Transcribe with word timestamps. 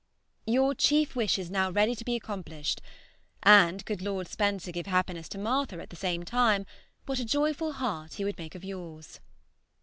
Your 0.47 0.73
chief 0.73 1.15
wish 1.15 1.37
is 1.37 1.51
now 1.51 1.69
ready 1.69 1.93
to 1.93 2.03
be 2.03 2.15
accomplished; 2.15 2.81
and 3.43 3.85
could 3.85 4.01
Lord 4.01 4.27
Spencer 4.27 4.71
give 4.71 4.87
happiness 4.87 5.29
to 5.29 5.37
Martha 5.37 5.79
at 5.79 5.91
the 5.91 5.95
same 5.95 6.23
time, 6.23 6.65
what 7.05 7.19
a 7.19 7.23
joyful 7.23 7.73
heart 7.73 8.15
he 8.15 8.25
would 8.25 8.39
make 8.39 8.55
of 8.55 8.63
yours! 8.65 9.19